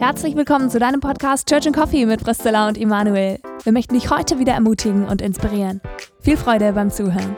[0.00, 3.38] Herzlich willkommen zu deinem Podcast Church and Coffee mit Priscilla und Immanuel.
[3.64, 5.82] Wir möchten dich heute wieder ermutigen und inspirieren.
[6.20, 7.36] Viel Freude beim Zuhören.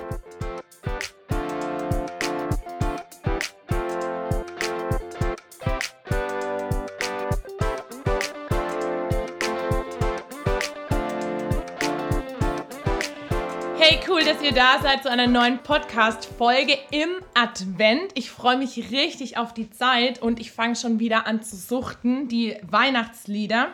[14.53, 18.13] Ihr da seid zu einer neuen Podcast-Folge im Advent.
[18.15, 22.29] Ich freue mich richtig auf die Zeit und ich fange schon wieder an zu suchten,
[22.29, 23.73] die Weihnachtslieder.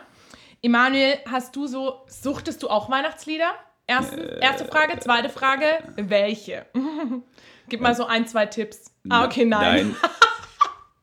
[0.61, 3.51] Emanuel, hast du so, suchtest du auch Weihnachtslieder?
[3.87, 5.65] Erste, Äh, erste Frage, zweite Frage,
[5.97, 6.65] welche?
[7.67, 8.93] Gib mal so ein, zwei Tipps.
[9.09, 9.95] Ah, okay, nein.
[9.95, 9.95] Nein,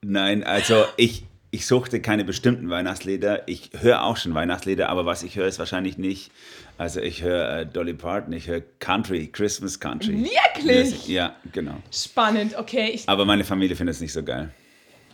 [0.41, 3.49] nein also ich, ich suchte keine bestimmten Weihnachtslieder.
[3.49, 6.33] Ich höre auch schon Weihnachtslieder, aber was ich höre, ist wahrscheinlich nicht.
[6.77, 10.25] Also ich höre äh, Dolly Parton, ich höre Country, Christmas Country.
[10.25, 10.91] Wirklich?
[10.91, 11.77] Das, ja, genau.
[11.93, 12.91] Spannend, okay.
[12.93, 14.51] Ich, Aber meine Familie findet es nicht so geil.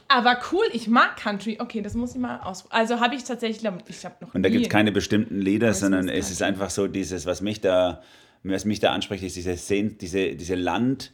[0.09, 1.59] aber cool, ich mag Country.
[1.61, 2.65] Okay, das muss ich mal aus.
[2.71, 5.81] Also habe ich tatsächlich, ich habe noch Und da gibt es keine bestimmten Lieder, Christmas
[5.91, 8.03] sondern es ist einfach so dieses, was mich da,
[8.43, 11.13] was mich da anspricht, ist diese, Sehn, diese, diese Land,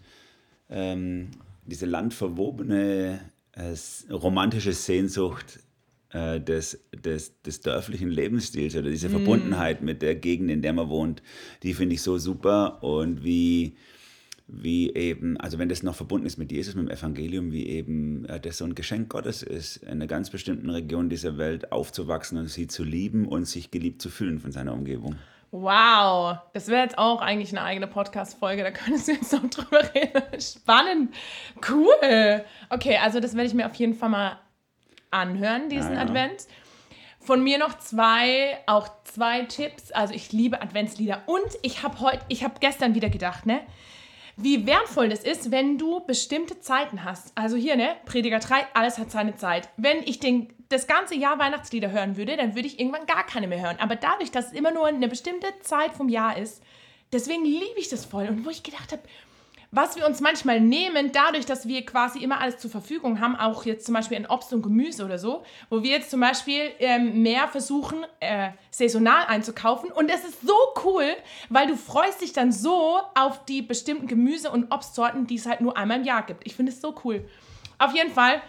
[0.71, 1.33] ähm,
[1.67, 3.21] diese landverwobene
[3.59, 5.61] äh, romantische Sehnsucht
[6.11, 8.93] äh, des, des, des dörflichen Lebensstils oder Mm.
[8.93, 11.23] diese Verbundenheit mit der Gegend, in der man wohnt,
[11.63, 13.77] die finde ich so super und wie
[14.51, 18.25] wie eben, also wenn das noch verbunden ist mit Jesus, mit dem Evangelium, wie eben
[18.25, 22.39] äh, das so ein Geschenk Gottes ist, in einer ganz bestimmten Region dieser Welt aufzuwachsen
[22.39, 25.17] und sie zu lieben und sich geliebt zu fühlen von seiner Umgebung.
[25.51, 29.83] Wow, das wäre jetzt auch eigentlich eine eigene Podcast-Folge, da könntest du jetzt noch drüber
[29.95, 30.41] reden.
[30.41, 31.15] Spannend,
[31.71, 32.45] cool.
[32.69, 34.39] Okay, also das werde ich mir auf jeden Fall mal
[35.11, 36.03] anhören, diesen Ja, ja.
[36.03, 36.47] Advent.
[37.21, 39.91] Von mir noch zwei, auch zwei Tipps.
[39.91, 43.61] Also ich liebe Adventslieder und ich habe heute, ich habe gestern wieder gedacht, ne?
[44.41, 47.33] Wie wertvoll das ist, wenn du bestimmte Zeiten hast.
[47.35, 49.69] Also hier, ne, Prediger 3, alles hat seine Zeit.
[49.77, 53.49] Wenn ich den, das ganze Jahr Weihnachtslieder hören würde, dann würde ich irgendwann gar keine
[53.49, 53.79] mehr hören.
[53.81, 56.63] Aber dadurch, dass es immer nur eine bestimmte Zeit vom Jahr ist,
[57.13, 58.29] deswegen liebe ich das voll.
[58.29, 59.03] Und wo ich gedacht habe,
[59.71, 63.67] was wir uns manchmal nehmen, dadurch, dass wir quasi immer alles zur Verfügung haben, auch
[63.67, 67.23] jetzt zum Beispiel in Obst und Gemüse oder so, wo wir jetzt zum Beispiel ähm,
[67.23, 69.93] mehr versuchen, äh, saisonal einzukaufen.
[69.93, 71.05] Und das ist so cool,
[71.51, 75.61] weil du freust dich dann so auf die bestimmten Gemüse- und Obstsorten, die es halt
[75.61, 76.47] nur einmal im Jahr gibt.
[76.47, 77.29] Ich finde es so cool.
[77.79, 78.41] Auf jeden Fall,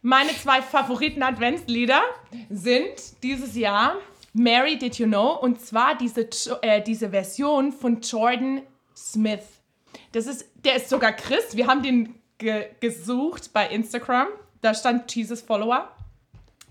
[0.00, 2.00] meine zwei Favoriten-Adventslieder
[2.48, 3.96] sind dieses Jahr
[4.32, 6.28] Mary Did You Know und zwar diese,
[6.62, 8.62] äh, diese Version von Jordan
[8.96, 9.44] Smith.
[10.12, 11.56] Das ist, der ist sogar Christ.
[11.56, 14.28] Wir haben den ge gesucht bei Instagram.
[14.60, 15.88] Da stand Jesus Follower.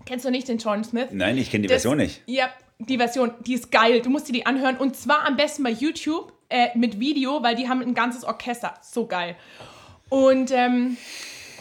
[0.05, 1.07] Kennst du nicht den Jordan Smith?
[1.11, 2.21] Nein, ich kenne die Das- Version nicht.
[2.25, 4.01] Ja, die Version, die ist geil.
[4.01, 4.77] Du musst dir die anhören.
[4.77, 8.73] Und zwar am besten bei YouTube äh, mit Video, weil die haben ein ganzes Orchester.
[8.81, 9.35] So geil.
[10.09, 10.97] Und ähm,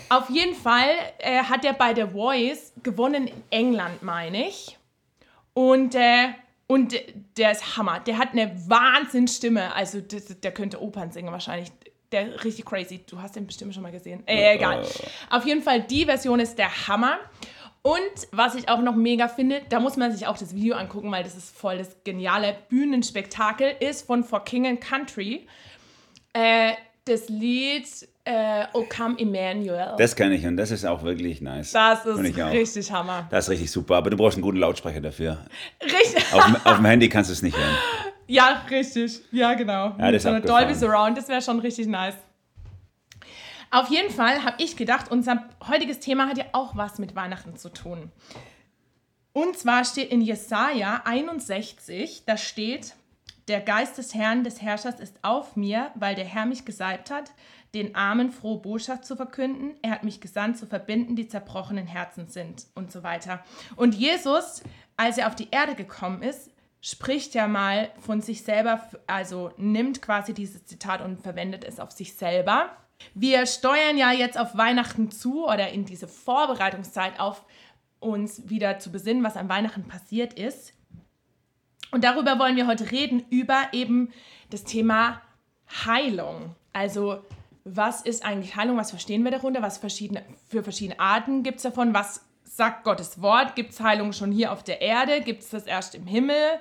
[0.09, 4.77] auf jeden Fall äh, hat er bei The Voice gewonnen in England, meine ich.
[5.53, 6.29] Und, äh,
[6.67, 6.95] und
[7.37, 8.01] der ist Hammer.
[8.01, 9.75] Der hat eine Wahnsinnsstimme.
[9.75, 11.71] Also das, der könnte Opern singen wahrscheinlich.
[12.13, 13.01] Der richtig crazy.
[13.09, 14.23] Du hast den bestimmt schon mal gesehen.
[14.27, 14.85] Äh, egal.
[15.31, 17.19] Auf jeden Fall, die Version ist der Hammer.
[17.83, 18.01] Und
[18.33, 21.23] was ich auch noch mega finde, da muss man sich auch das Video angucken, weil
[21.23, 25.47] das ist voll das geniale Bühnenspektakel, ist von For King and Country.
[26.35, 26.73] Äh,
[27.07, 27.87] das Lied
[28.25, 29.95] äh, O Come Emmanuel.
[29.97, 31.73] Das kenne ich und das ist auch wirklich nice.
[31.73, 33.27] Das ist richtig Hammer.
[33.31, 35.39] Das ist richtig super, aber du brauchst einen guten Lautsprecher dafür.
[35.83, 36.35] Richtig.
[36.35, 37.77] Auf, dem- auf dem Handy kannst du es nicht hören.
[38.31, 39.23] Ja, richtig.
[39.33, 39.91] Ja, genau.
[39.99, 40.41] das ist so eine.
[40.41, 42.15] Dolby Surround, das wäre schon richtig nice.
[43.73, 47.57] Auf jeden Fall habe ich gedacht, unser heutiges Thema hat ja auch was mit Weihnachten
[47.57, 48.13] zu tun.
[49.33, 52.95] Und zwar steht in Jesaja 61, da steht,
[53.49, 57.33] der Geist des Herrn, des Herrschers ist auf mir, weil der Herr mich gesalbt hat,
[57.75, 59.73] den Armen frohe Botschaft zu verkünden.
[59.83, 63.43] Er hat mich gesandt, zu verbinden, die zerbrochenen Herzen sind und so weiter.
[63.75, 64.63] Und Jesus,
[64.97, 70.01] als er auf die Erde gekommen ist, spricht ja mal von sich selber, also nimmt
[70.03, 72.71] quasi dieses Zitat und verwendet es auf sich selber.
[73.15, 77.45] Wir steuern ja jetzt auf Weihnachten zu oder in diese Vorbereitungszeit auf
[77.99, 80.73] uns wieder zu besinnen, was an Weihnachten passiert ist.
[81.91, 84.13] Und darüber wollen wir heute reden, über eben
[84.51, 85.21] das Thema
[85.85, 86.55] Heilung.
[86.73, 87.25] Also,
[87.65, 88.77] was ist eigentlich Heilung?
[88.77, 89.61] Was verstehen wir darunter?
[89.61, 91.93] Was verschiedene, für verschiedene Arten gibt es davon?
[91.95, 93.55] Was sagt Gottes Wort?
[93.55, 95.21] Gibt es Heilung schon hier auf der Erde?
[95.21, 96.59] Gibt es das erst im Himmel?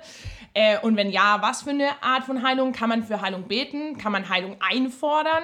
[0.54, 2.72] Äh, und wenn ja, was für eine Art von Heilung?
[2.72, 3.98] Kann man für Heilung beten?
[3.98, 5.42] Kann man Heilung einfordern?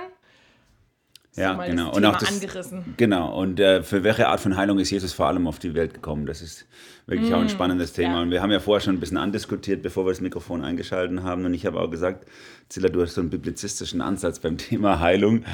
[1.37, 1.93] Ja, mal genau.
[1.95, 2.95] Und auch das, angerissen.
[2.97, 3.39] Genau.
[3.39, 6.27] Und äh, für welche Art von Heilung ist Jesus vor allem auf die Welt gekommen?
[6.27, 6.67] Das ist
[7.07, 8.09] wirklich auch ein spannendes Thema.
[8.09, 8.23] Mm, ja.
[8.23, 11.45] Und wir haben ja vorher schon ein bisschen andiskutiert, bevor wir das Mikrofon eingeschaltet haben.
[11.45, 12.27] Und ich habe auch gesagt,
[12.69, 15.45] Zilla, du hast so einen biblizistischen Ansatz beim Thema Heilung,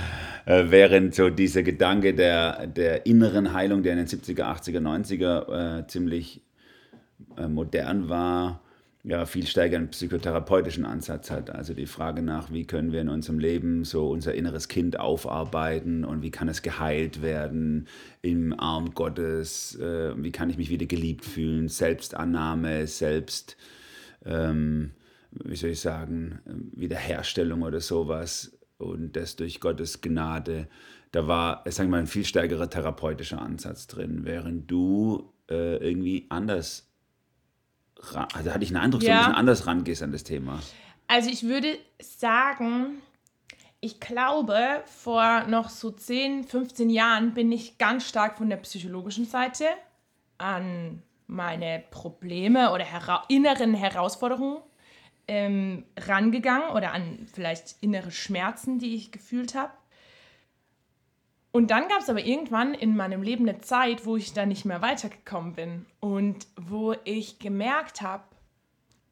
[0.47, 5.81] äh, während so dieser Gedanke der, der inneren Heilung, der in den 70er, 80er, 90er
[5.81, 6.43] äh, ziemlich
[7.37, 8.62] äh, modern war,
[9.05, 11.51] ja, viel stärker einen psychotherapeutischen Ansatz hat.
[11.51, 16.05] Also die Frage nach, wie können wir in unserem Leben so unser inneres Kind aufarbeiten
[16.05, 17.89] und wie kann es geheilt werden
[18.21, 23.57] im Arm Gottes, äh, wie kann ich mich wieder geliebt fühlen, Selbstannahme, Selbst,
[24.25, 24.93] ähm,
[25.33, 26.39] wie soll ich sagen,
[26.77, 30.69] Wiederherstellung oder sowas und das durch Gottes Gnade.
[31.11, 36.27] Da war, sagen wir mal, ein viel stärkerer therapeutischer Ansatz drin, während du äh, irgendwie
[36.29, 36.92] anders
[38.35, 39.09] also hatte ich einen Eindruck, ja.
[39.09, 40.61] so ein bisschen anders rangehst an das Thema.
[41.09, 43.03] Also ich würde sagen,
[43.81, 49.25] ich glaube, vor noch so 10, 15 Jahren bin ich ganz stark von der psychologischen
[49.25, 49.65] Seite
[50.39, 54.59] an meine Probleme oder hera inneren Herausforderungen
[55.29, 59.73] ähm, rangegangen oder an vielleicht innere Schmerzen, die ich gefühlt habe.
[61.53, 64.65] Und dann gab es aber irgendwann in meinem Leben eine Zeit, wo ich da nicht
[64.65, 68.25] mehr weitergekommen bin und wo ich gemerkt habe,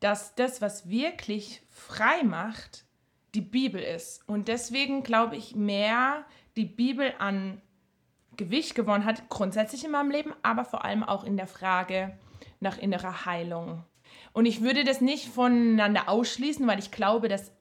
[0.01, 2.85] dass das, was wirklich frei macht,
[3.35, 4.27] die Bibel ist.
[4.27, 6.25] Und deswegen glaube ich mehr,
[6.57, 7.61] die Bibel an
[8.39, 12.19] Gewicht gewonnen hat, grundsätzlich in meinem Leben, aber vor allem auch in der Frage
[12.59, 13.85] nach innerer Heilung.
[14.33, 17.53] Und ich würde das nicht voneinander ausschließen, weil ich glaube, dass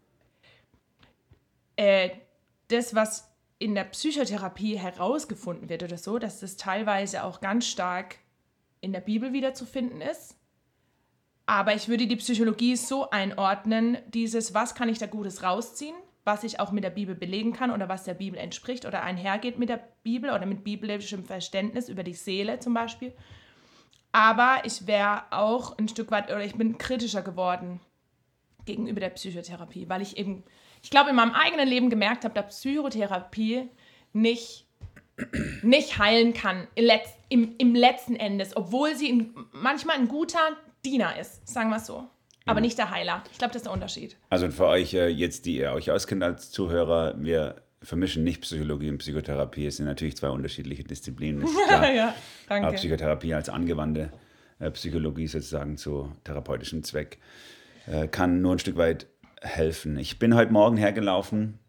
[1.75, 2.11] äh,
[2.69, 3.29] das, was
[3.59, 8.15] in der Psychotherapie herausgefunden wird oder so, dass das teilweise auch ganz stark
[8.81, 10.37] in der Bibel wiederzufinden ist.
[11.45, 16.43] Aber ich würde die Psychologie so einordnen, dieses, was kann ich da Gutes rausziehen, was
[16.43, 19.67] ich auch mit der Bibel belegen kann oder was der Bibel entspricht oder einhergeht mit
[19.67, 23.13] der Bibel oder mit biblischem Verständnis über die Seele zum Beispiel.
[24.11, 27.81] Aber ich wäre auch ein Stück weit, oder ich bin kritischer geworden
[28.65, 30.43] gegenüber der Psychotherapie, weil ich eben
[30.81, 33.69] ich glaube, in meinem eigenen Leben gemerkt habe, dass Psychotherapie
[34.13, 34.65] nicht,
[35.61, 36.67] nicht heilen kann
[37.29, 40.39] im, im letzten Endes, obwohl sie ein, manchmal ein guter
[40.85, 42.07] Diener ist, sagen wir es so.
[42.45, 42.65] Aber mhm.
[42.65, 43.23] nicht der Heiler.
[43.31, 44.17] Ich glaube, das ist der Unterschied.
[44.29, 48.89] Also für euch äh, jetzt, die ihr euch auskennt als Zuhörer, wir vermischen nicht Psychologie
[48.89, 49.67] und Psychotherapie.
[49.67, 51.47] Es sind natürlich zwei unterschiedliche Disziplinen.
[51.69, 52.13] ja,
[52.47, 52.67] danke.
[52.67, 54.11] Aber Psychotherapie als angewandte
[54.59, 57.19] äh, Psychologie sozusagen zu therapeutischem Zweck
[57.87, 59.07] äh, kann nur ein Stück weit
[59.41, 59.97] helfen.
[59.97, 61.59] Ich bin heute Morgen hergelaufen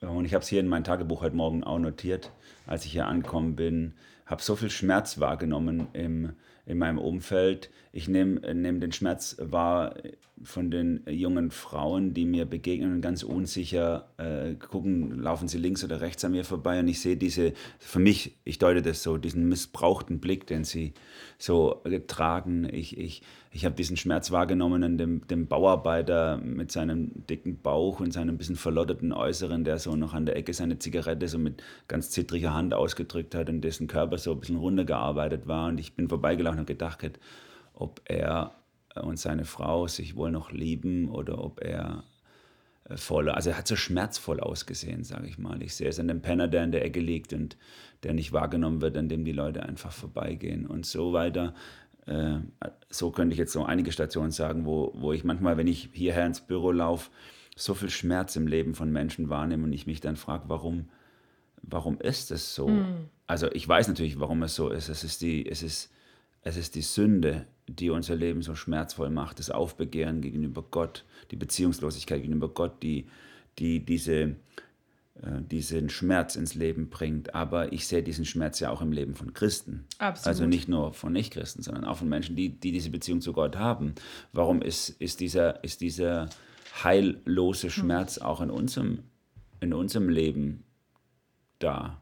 [0.00, 2.30] und ich habe es hier in mein Tagebuch heute Morgen auch notiert,
[2.72, 3.92] als ich hier angekommen bin.
[4.24, 6.32] Habe so viel Schmerz wahrgenommen im,
[6.64, 7.68] in meinem Umfeld.
[7.92, 9.94] Ich nehme nehm den Schmerz wahr
[10.42, 15.84] von den jungen Frauen, die mir begegnen und ganz unsicher äh, gucken, laufen sie links
[15.84, 19.18] oder rechts an mir vorbei und ich sehe diese, für mich, ich deute das so,
[19.18, 20.94] diesen missbrauchten Blick, den sie
[21.38, 22.68] so tragen.
[22.72, 23.22] Ich, ich,
[23.52, 28.38] ich habe diesen Schmerz wahrgenommen an dem, dem Bauarbeiter mit seinem dicken Bauch und seinem
[28.38, 32.54] bisschen verlotterten Äußeren, der so noch an der Ecke seine Zigarette so mit ganz zittriger
[32.54, 35.68] Hand ausgedrückt hat und dessen Körper so ein bisschen runtergearbeitet war.
[35.68, 37.18] Und ich bin vorbeigelaufen und gedacht,
[37.74, 38.52] ob er
[39.00, 42.04] und seine Frau sich wohl noch lieben oder ob er
[42.84, 45.62] äh, voll, also er hat so schmerzvoll ausgesehen, sage ich mal.
[45.62, 47.56] Ich sehe es an dem Penner, der in der Ecke liegt und
[48.02, 51.54] der nicht wahrgenommen wird, an dem die Leute einfach vorbeigehen und so weiter.
[52.06, 52.40] Äh,
[52.90, 56.26] so könnte ich jetzt so einige Stationen sagen, wo, wo ich manchmal, wenn ich hierher
[56.26, 57.10] ins Büro laufe,
[57.56, 60.88] so viel Schmerz im Leben von Menschen wahrnehme und ich mich dann frage, warum,
[61.62, 62.68] warum ist es so?
[62.68, 63.08] Mm.
[63.26, 64.88] Also ich weiß natürlich, warum es so ist.
[64.88, 65.90] Es ist die, es ist,
[66.42, 71.36] es ist die Sünde, die unser Leben so schmerzvoll macht, das Aufbegehren gegenüber Gott, die
[71.36, 73.06] Beziehungslosigkeit gegenüber Gott, die,
[73.58, 74.36] die diese,
[75.22, 77.34] äh, diesen Schmerz ins Leben bringt.
[77.34, 79.84] Aber ich sehe diesen Schmerz ja auch im Leben von Christen.
[79.98, 80.26] Absolut.
[80.26, 83.56] Also nicht nur von Nichtchristen, sondern auch von Menschen, die, die diese Beziehung zu Gott
[83.56, 83.94] haben.
[84.32, 86.28] Warum ist, ist, dieser, ist dieser
[86.82, 87.70] heillose hm.
[87.70, 89.04] Schmerz auch in unserem,
[89.60, 90.64] in unserem Leben
[91.62, 92.00] da?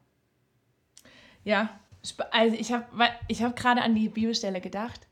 [1.45, 1.81] Ja,
[2.31, 2.87] also ich habe
[3.29, 5.07] ich hab gerade an die Bibelstelle gedacht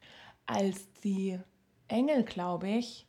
[0.47, 1.39] als die
[1.89, 3.07] Engel, glaube ich,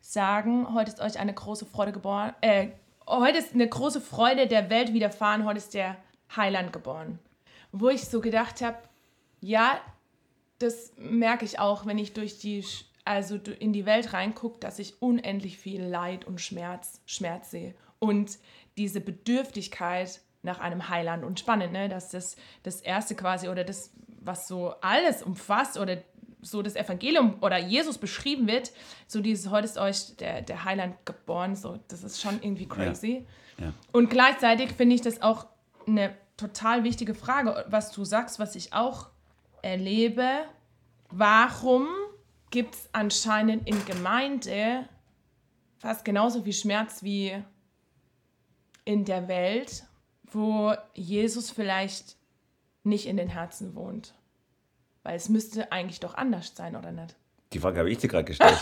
[0.00, 2.68] sagen, heute ist euch eine große Freude geboren, äh,
[3.06, 5.96] heute ist eine große Freude der Welt widerfahren, heute ist der
[6.34, 7.18] Heiland geboren.
[7.72, 8.78] Wo ich so gedacht habe,
[9.40, 9.80] ja,
[10.58, 12.64] das merke ich auch, wenn ich durch die,
[13.04, 17.74] also in die Welt reingucke, dass ich unendlich viel Leid und Schmerz, Schmerz sehe.
[17.98, 18.38] Und
[18.76, 21.24] diese Bedürftigkeit nach einem Heiland.
[21.24, 21.88] Und spannend, ne?
[21.88, 25.98] dass das das erste quasi oder das, was so alles umfasst oder
[26.42, 28.72] so das Evangelium oder Jesus beschrieben wird,
[29.06, 33.26] so dieses, heute ist euch der, der Heiland geboren, so, das ist schon irgendwie crazy.
[33.58, 33.66] Ja.
[33.66, 33.72] Ja.
[33.92, 35.46] Und gleichzeitig finde ich das auch
[35.86, 39.08] eine total wichtige Frage, was du sagst, was ich auch
[39.62, 40.28] erlebe.
[41.10, 41.88] Warum
[42.50, 44.88] gibt es anscheinend in Gemeinde
[45.78, 47.42] fast genauso viel Schmerz wie
[48.84, 49.84] in der Welt,
[50.32, 52.16] wo Jesus vielleicht
[52.84, 54.14] nicht in den Herzen wohnt?
[55.02, 57.14] Weil es müsste eigentlich doch anders sein, oder nicht?
[57.52, 58.58] Die Frage habe ich dir gerade gestellt.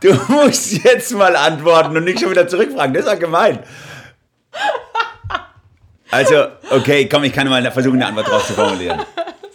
[0.00, 2.94] du musst jetzt mal antworten und nicht schon wieder zurückfragen.
[2.94, 3.62] Das ist ja gemein.
[6.10, 9.00] Also, okay, komm, ich kann mal versuchen, eine Antwort drauf zu formulieren.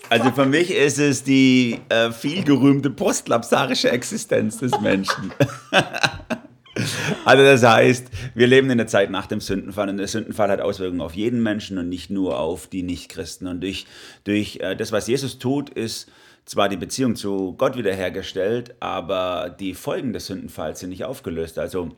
[0.10, 5.32] Also für mich ist es die äh, vielgerühmte postlapsarische Existenz des Menschen.
[7.26, 10.62] Also das heißt, wir leben in der Zeit nach dem Sündenfall und der Sündenfall hat
[10.62, 13.48] Auswirkungen auf jeden Menschen und nicht nur auf die Nichtchristen.
[13.48, 13.86] Und durch,
[14.24, 16.10] durch äh, das, was Jesus tut, ist
[16.46, 21.60] zwar die Beziehung zu Gott wiederhergestellt, aber die Folgen des Sündenfalls sind nicht aufgelöst.
[21.60, 21.90] Also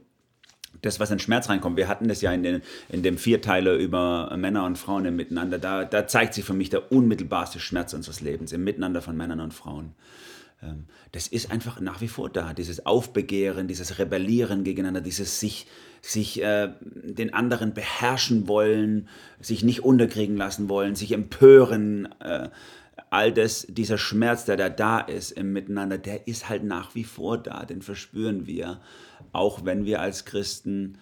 [0.82, 4.34] das, was in Schmerz reinkommt, wir hatten das ja in, den, in dem Vierteiler über
[4.38, 8.22] Männer und Frauen im Miteinander, da, da zeigt sich für mich der unmittelbarste Schmerz unseres
[8.22, 9.94] Lebens, im Miteinander von Männern und Frauen.
[10.64, 12.54] Ähm, das ist einfach nach wie vor da.
[12.54, 15.68] Dieses Aufbegehren, dieses Rebellieren gegeneinander, dieses sich,
[16.02, 19.08] sich äh, den anderen beherrschen wollen,
[19.40, 22.10] sich nicht unterkriegen lassen wollen, sich empören.
[22.20, 22.50] Äh,
[23.10, 27.04] all das, dieser Schmerz, der da da ist im Miteinander, der ist halt nach wie
[27.04, 28.82] vor da, den verspüren wir,
[29.32, 30.98] auch wenn wir als Christen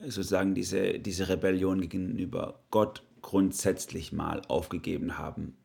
[0.00, 5.56] sozusagen diese, diese Rebellion gegenüber Gott grundsätzlich mal aufgegeben haben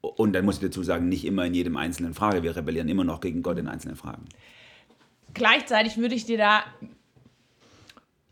[0.00, 2.42] und dann muss ich dazu sagen, nicht immer in jedem einzelnen Frage.
[2.42, 4.26] Wir rebellieren immer noch gegen Gott in einzelnen Fragen.
[5.34, 6.64] Gleichzeitig würde ich dir da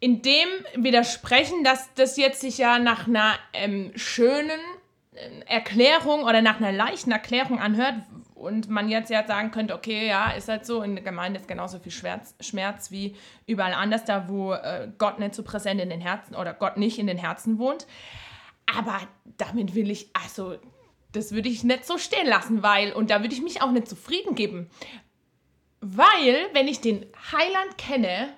[0.00, 4.60] in dem widersprechen, dass das jetzt sich ja nach einer ähm, schönen
[5.14, 7.94] äh, Erklärung oder nach einer leichten Erklärung anhört
[8.34, 11.48] und man jetzt ja sagen könnte, okay, ja, ist halt so, in der Gemeinde ist
[11.48, 15.88] genauso viel Schmerz, Schmerz wie überall anders, da wo äh, Gott nicht so präsent in
[15.88, 17.86] den Herzen oder Gott nicht in den Herzen wohnt.
[18.66, 19.00] Aber
[19.38, 20.56] damit will ich, also
[21.16, 23.88] das würde ich nicht so stehen lassen, weil, und da würde ich mich auch nicht
[23.88, 24.68] zufrieden geben.
[25.80, 28.28] Weil, wenn ich den Heiland kenne,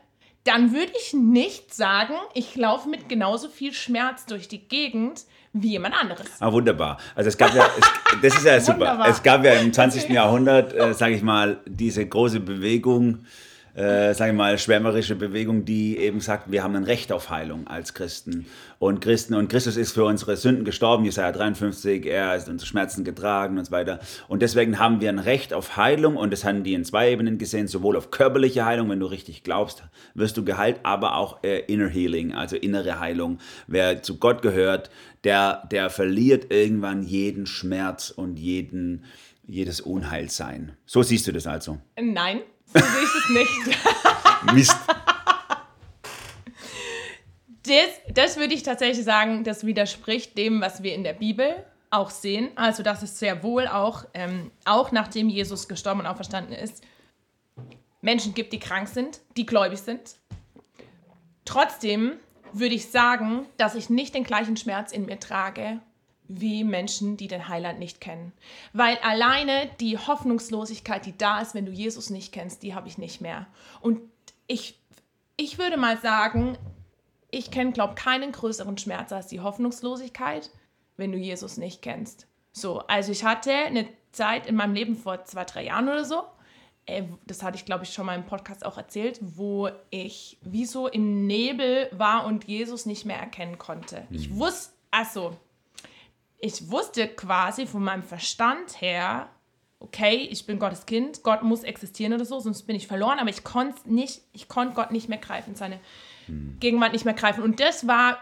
[0.45, 5.69] dann würde ich nicht sagen, ich laufe mit genauso viel Schmerz durch die Gegend wie
[5.69, 6.27] jemand anderes.
[6.41, 6.99] Ah, wunderbar.
[7.15, 9.05] Also es gab ja, es, das ist ja super.
[9.09, 10.09] Es gab ja im 20.
[10.09, 13.27] Jahrhundert, äh, sage ich mal, diese große Bewegung,
[13.79, 17.69] äh, sage ich mal, schwärmerische Bewegung, die eben sagt, wir haben ein Recht auf Heilung
[17.69, 18.47] als Christen.
[18.81, 23.05] Und Christen und Christus ist für unsere Sünden gestorben, Jesaja 53, er ist unsere Schmerzen
[23.05, 24.01] getragen und so weiter.
[24.27, 27.39] Und deswegen haben wir ein Recht auf Heilung und das haben die in zwei Ebenen
[27.39, 31.61] gesehen, sowohl auf körperliche Heilung, wenn du richtig glaubst, wirst du geheilt, aber auch äh,
[31.73, 33.39] Inner Healing, also innere Heilung.
[33.69, 34.91] Wer zu Gott gehört,
[35.23, 39.05] der, der verliert irgendwann jeden Schmerz und jeden,
[39.47, 40.73] jedes Unheilsein.
[40.85, 41.79] So siehst du das also?
[41.97, 42.41] Nein,
[42.73, 43.79] so sehe ich es nicht.
[44.55, 44.77] Mist.
[47.65, 52.11] Das, das würde ich tatsächlich sagen, das widerspricht dem, was wir in der Bibel auch
[52.11, 52.51] sehen.
[52.57, 56.83] Also, dass es sehr wohl auch, ähm, auch nachdem Jesus gestorben und auferstanden ist,
[58.01, 60.17] Menschen gibt, die krank sind, die gläubig sind.
[61.45, 62.15] Trotzdem
[62.53, 65.81] würde ich sagen, dass ich nicht den gleichen Schmerz in mir trage
[66.29, 68.33] wie Menschen, die den Heiland nicht kennen.
[68.73, 72.99] Weil alleine die Hoffnungslosigkeit, die da ist, wenn du Jesus nicht kennst, die habe ich
[72.99, 73.47] nicht mehr.
[73.81, 74.01] Und
[74.47, 74.79] ich,
[75.37, 76.57] ich würde mal sagen,
[77.31, 80.51] ich kenne, glaube keinen größeren Schmerz als die Hoffnungslosigkeit,
[80.97, 82.27] wenn du Jesus nicht kennst.
[82.53, 86.23] So, also ich hatte eine Zeit in meinem Leben vor zwei, drei Jahren oder so,
[86.89, 90.65] äh, das hatte ich, glaube ich, schon mal im Podcast auch erzählt, wo ich wie
[90.65, 94.07] so im Nebel war und Jesus nicht mehr erkennen konnte.
[94.11, 94.39] Ich mhm.
[94.39, 95.37] wusste, also
[96.41, 99.29] ich wusste quasi von meinem Verstand her,
[99.81, 103.31] okay, ich bin Gottes Kind, Gott muss existieren oder so, sonst bin ich verloren, aber
[103.31, 105.79] ich konnte nicht, ich konnte Gott nicht mehr greifen, seine
[106.27, 106.57] hm.
[106.61, 107.43] Gegenwart nicht mehr greifen.
[107.43, 108.19] Und das war,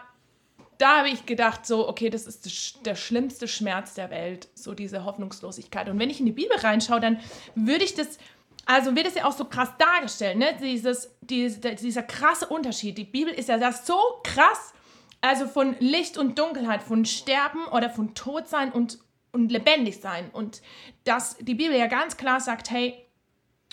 [0.77, 5.03] da habe ich gedacht, so, okay, das ist der schlimmste Schmerz der Welt, so diese
[5.03, 5.89] Hoffnungslosigkeit.
[5.89, 7.19] Und wenn ich in die Bibel reinschaue, dann
[7.55, 8.19] würde ich das,
[8.65, 10.57] also wird es ja auch so krass dargestellt, ne?
[10.61, 12.97] Dieses, dieser, dieser krasse Unterschied.
[12.97, 14.73] Die Bibel ist ja das so krass
[15.21, 18.99] also von Licht und Dunkelheit, von Sterben oder von Todsein und,
[19.31, 19.99] und lebendig.
[20.33, 20.61] Und
[21.03, 23.07] dass die Bibel ja ganz klar sagt, hey,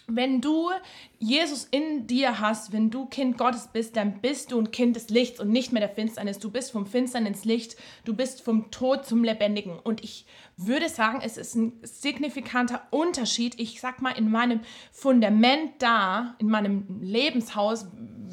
[0.07, 0.71] wenn du
[1.19, 5.09] Jesus in dir hast, wenn du Kind Gottes bist, dann bist du ein Kind des
[5.09, 6.39] Lichts und nicht mehr der Finsternis.
[6.39, 9.79] Du bist vom Finstern ins Licht, du bist vom Tod zum Lebendigen.
[9.79, 10.27] Und ich
[10.59, 13.59] würde sagen, es ist ein signifikanter Unterschied.
[13.59, 14.61] Ich sag mal, in meinem
[14.93, 17.87] Fundament da, in meinem Lebenshaus,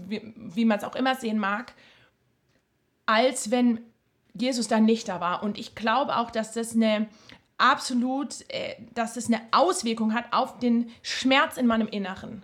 [0.08, 1.74] wie, wie man es auch immer sehen mag,
[3.12, 3.82] als wenn
[4.34, 5.44] Jesus dann nicht da war.
[5.44, 7.08] Und ich glaube auch, dass das eine
[7.58, 12.44] absolut, äh, dass das eine Auswirkung hat auf den Schmerz in meinem Inneren.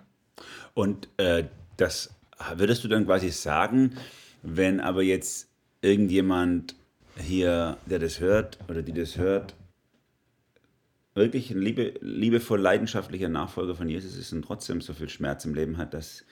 [0.74, 1.46] Und äh,
[1.78, 2.14] das
[2.56, 3.98] würdest du dann quasi sagen,
[4.44, 5.48] wenn aber jetzt
[5.82, 6.76] irgendjemand
[7.16, 9.56] hier, der das hört oder die das hört,
[11.16, 15.56] wirklich ein liebe, liebevoll leidenschaftlicher Nachfolger von Jesus ist und trotzdem so viel Schmerz im
[15.56, 16.26] Leben hat, dass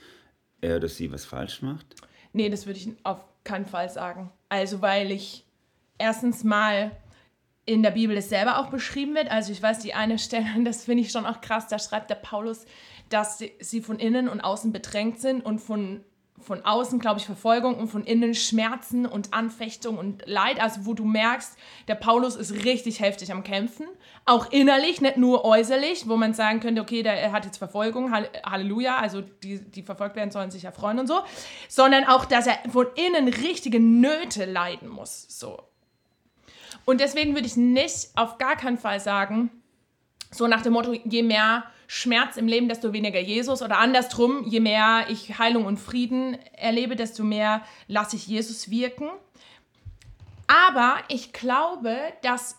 [0.61, 1.95] er oder sie was falsch macht?
[2.35, 4.29] Nee, das würde ich auf keinen Fall sagen.
[4.49, 5.45] Also, weil ich
[5.97, 6.91] erstens mal
[7.65, 9.31] in der Bibel es selber auch beschrieben wird.
[9.31, 12.15] Also ich weiß, die eine Stelle, das finde ich schon auch krass, da schreibt der
[12.15, 12.65] Paulus,
[13.09, 16.03] dass sie von innen und außen bedrängt sind und von
[16.39, 20.61] von außen, glaube ich, Verfolgung und von innen Schmerzen und Anfechtung und Leid.
[20.61, 23.87] Also wo du merkst, der Paulus ist richtig heftig am Kämpfen.
[24.25, 28.97] Auch innerlich, nicht nur äußerlich, wo man sagen könnte, okay, der hat jetzt Verfolgung, Halleluja,
[28.97, 31.21] also die, die verfolgt werden, sollen sich ja freuen und so.
[31.67, 35.25] Sondern auch, dass er von innen richtige Nöte leiden muss.
[35.29, 35.61] So.
[36.85, 39.49] Und deswegen würde ich nicht auf gar keinen Fall sagen,
[40.31, 43.61] so nach dem Motto, je mehr Schmerz im Leben, desto weniger Jesus.
[43.61, 49.09] Oder andersrum, je mehr ich Heilung und Frieden erlebe, desto mehr lasse ich Jesus wirken.
[50.47, 52.57] Aber ich glaube, dass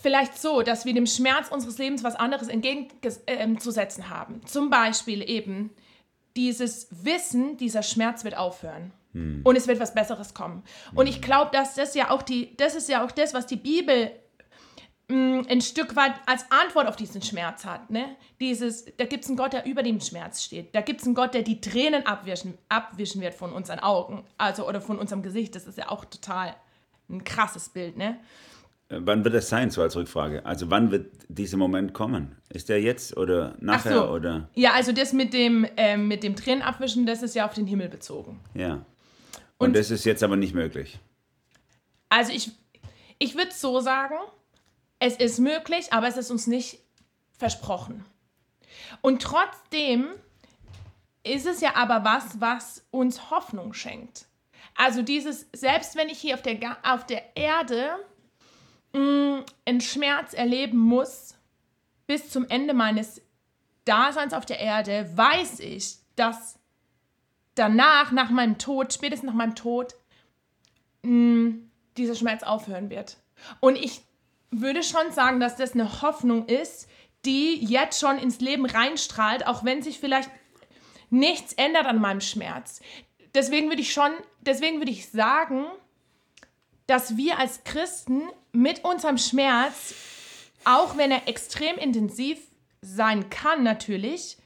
[0.00, 4.44] vielleicht so, dass wir dem Schmerz unseres Lebens was anderes entgegenzusetzen haben.
[4.46, 5.70] Zum Beispiel eben
[6.36, 8.92] dieses Wissen, dieser Schmerz wird aufhören.
[9.12, 9.42] Hm.
[9.44, 10.62] Und es wird was Besseres kommen.
[10.94, 13.56] Und ich glaube, dass das ja auch die, das ist ja auch das, was die
[13.56, 14.10] Bibel
[15.12, 17.90] mh, ein Stück weit als Antwort auf diesen Schmerz hat.
[17.90, 18.16] Ne?
[18.40, 20.74] Dieses, da gibt es einen Gott, der über dem Schmerz steht.
[20.74, 24.66] Da gibt es einen Gott, der die Tränen abwischen, abwischen wird von unseren Augen, also
[24.66, 25.54] oder von unserem Gesicht.
[25.54, 26.54] Das ist ja auch total
[27.08, 28.18] ein krasses Bild, ne?
[28.88, 30.44] Äh, wann wird das sein, so als Rückfrage?
[30.46, 32.36] Also wann wird dieser Moment kommen?
[32.48, 34.08] Ist der jetzt oder nachher so.
[34.08, 34.48] oder?
[34.54, 37.88] Ja, also das mit dem, äh, mit dem Tränenabwischen, das ist ja auf den Himmel
[37.88, 38.40] bezogen.
[38.54, 38.84] Ja.
[39.58, 40.98] Und, Und das ist jetzt aber nicht möglich.
[42.08, 42.50] Also ich,
[43.18, 44.16] ich würde so sagen,
[45.02, 46.78] es ist möglich, aber es ist uns nicht
[47.36, 48.04] versprochen.
[49.00, 50.06] Und trotzdem
[51.24, 54.26] ist es ja aber was, was uns Hoffnung schenkt.
[54.76, 57.96] Also dieses, selbst wenn ich hier auf der, auf der Erde
[58.92, 61.34] mh, mm, einen Schmerz erleben muss,
[62.06, 63.20] bis zum Ende meines
[63.84, 66.60] Daseins auf der Erde, weiß ich, dass
[67.56, 69.96] danach, nach meinem Tod, spätestens nach meinem Tod,
[71.02, 73.16] mh, mm, dieser Schmerz aufhören wird.
[73.58, 74.02] Und ich
[74.52, 76.88] würde schon sagen, dass das eine Hoffnung ist,
[77.24, 80.30] die jetzt schon ins Leben reinstrahlt, auch wenn sich vielleicht
[81.10, 82.80] nichts ändert an meinem Schmerz.
[83.34, 85.64] Deswegen würde ich schon, deswegen würde ich sagen,
[86.86, 88.22] dass wir als Christen
[88.52, 89.94] mit unserem Schmerz,
[90.64, 92.38] auch wenn er extrem intensiv
[92.82, 94.36] sein kann natürlich,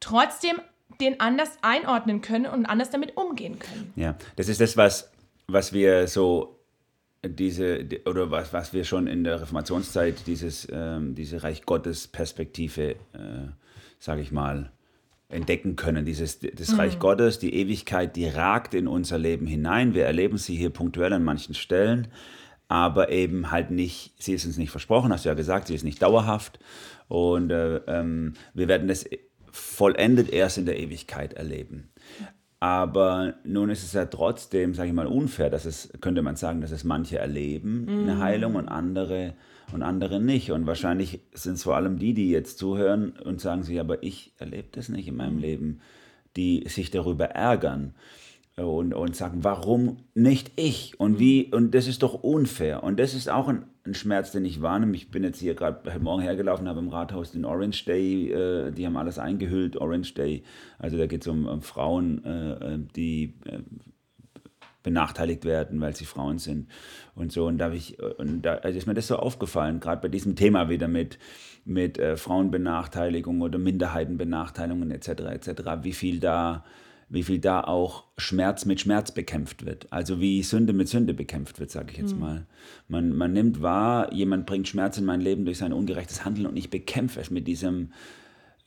[0.00, 0.60] trotzdem
[1.00, 3.92] den anders einordnen können und anders damit umgehen können.
[3.96, 5.10] Ja, das ist das, was,
[5.46, 6.55] was wir so
[7.28, 12.90] diese, oder was, was wir schon in der Reformationszeit, dieses, ähm, diese Reich Gottes Perspektive,
[12.90, 13.48] äh,
[13.98, 14.70] sage ich mal,
[15.28, 16.04] entdecken können.
[16.04, 16.80] Dieses, das mhm.
[16.80, 19.94] Reich Gottes, die Ewigkeit, die ragt in unser Leben hinein.
[19.94, 22.08] Wir erleben sie hier punktuell an manchen Stellen,
[22.68, 25.84] aber eben halt nicht, sie ist uns nicht versprochen, hast du ja gesagt, sie ist
[25.84, 26.58] nicht dauerhaft.
[27.08, 29.04] Und äh, ähm, wir werden das
[29.50, 31.88] vollendet erst in der Ewigkeit erleben.
[32.58, 36.62] Aber nun ist es ja trotzdem, sage ich mal, unfair, dass es, könnte man sagen,
[36.62, 38.08] dass es manche erleben, mhm.
[38.08, 39.34] eine Heilung und andere
[39.72, 40.52] und andere nicht.
[40.52, 44.32] Und wahrscheinlich sind es vor allem die, die jetzt zuhören und sagen sich, aber ich
[44.38, 45.42] erlebe das nicht in meinem mhm.
[45.42, 45.80] Leben,
[46.36, 47.94] die sich darüber ärgern
[48.64, 50.98] und, und sagen, warum nicht ich?
[50.98, 51.18] Und mhm.
[51.18, 52.82] wie, und das ist doch unfair.
[52.82, 54.96] Und das ist auch ein, ein Schmerz, den ich wahrnehme.
[54.96, 58.70] Ich bin jetzt hier gerade heute Morgen hergelaufen, habe im Rathaus den Orange Day, äh,
[58.72, 60.42] die haben alles eingehüllt, Orange Day.
[60.78, 63.58] Also da geht es um, um, Frauen, äh, äh, die äh,
[64.82, 66.68] benachteiligt werden, weil sie Frauen sind
[67.14, 67.46] und so.
[67.46, 70.70] Und da, ich, und da also ist mir das so aufgefallen, gerade bei diesem Thema
[70.70, 71.18] wieder mit,
[71.66, 75.08] mit äh, Frauenbenachteiligung oder Minderheitenbenachteiligungen etc.
[75.08, 76.64] etc., wie viel da
[77.08, 79.92] wie viel da auch Schmerz mit Schmerz bekämpft wird.
[79.92, 82.20] Also wie Sünde mit Sünde bekämpft wird, sage ich jetzt mhm.
[82.20, 82.46] mal.
[82.88, 86.56] Man, man nimmt wahr, jemand bringt Schmerz in mein Leben durch sein ungerechtes Handeln und
[86.56, 87.92] ich bekämpfe es mit diesem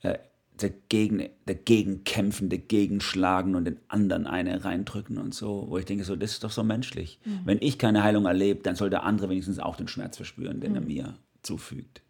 [0.02, 0.18] äh,
[0.56, 6.04] dagegen, dagegen kämpfen, dagegen schlagen und den anderen eine reindrücken und so, wo ich denke,
[6.04, 7.20] so, das ist doch so menschlich.
[7.24, 7.40] Mhm.
[7.44, 10.72] Wenn ich keine Heilung erlebe, dann soll der andere wenigstens auch den Schmerz verspüren, den
[10.72, 10.76] mhm.
[10.76, 12.02] er mir zufügt.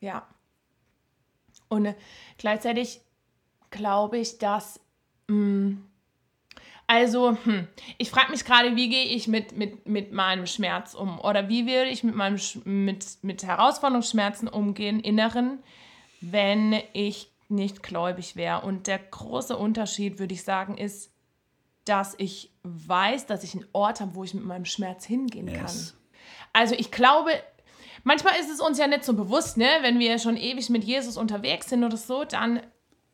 [0.00, 0.26] Ja.
[1.68, 1.94] Und äh,
[2.38, 3.00] gleichzeitig
[3.70, 4.78] glaube ich, dass.
[6.86, 11.18] Also, hm, ich frage mich gerade, wie gehe ich mit, mit, mit meinem Schmerz um?
[11.20, 15.60] Oder wie würde ich mit, meinem, mit, mit Herausforderungsschmerzen umgehen, inneren,
[16.20, 18.60] wenn ich nicht gläubig wäre?
[18.60, 21.10] Und der große Unterschied, würde ich sagen, ist,
[21.84, 25.56] dass ich weiß, dass ich einen Ort habe, wo ich mit meinem Schmerz hingehen yes.
[25.56, 26.00] kann.
[26.52, 27.30] Also ich glaube,
[28.04, 29.68] manchmal ist es uns ja nicht so bewusst, ne?
[29.80, 32.60] wenn wir schon ewig mit Jesus unterwegs sind oder so, dann